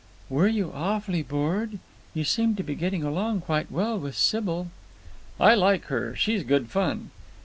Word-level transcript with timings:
"Were 0.31 0.47
you 0.47 0.71
awfully 0.73 1.21
bored? 1.21 1.77
You 2.15 2.23
seemed 2.23 2.57
to 2.57 2.63
be 2.63 2.73
getting 2.73 3.03
along 3.03 3.41
quite 3.41 3.71
well 3.71 3.99
with 3.99 4.15
Sybil." 4.17 4.69
"I 5.39 5.53
like 5.53 5.83
her. 5.93 6.15
She's 6.15 6.41
good 6.41 6.69
fun." 6.71 7.11